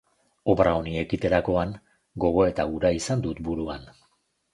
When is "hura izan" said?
2.71-3.23